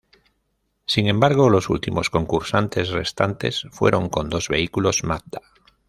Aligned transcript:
Sin 0.87 1.07
embargo, 1.07 1.51
los 1.51 1.69
últimos 1.69 2.09
concursantes 2.09 2.89
restantes 2.89 3.67
fueron 3.69 4.09
con 4.09 4.29
dos 4.29 4.49
vehículos 4.49 5.03
Mazda. 5.03 5.41